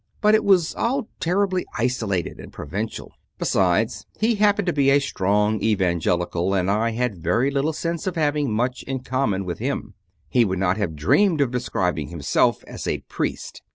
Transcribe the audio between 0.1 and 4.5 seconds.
But it was all terribly isolated and provincial. Besides, he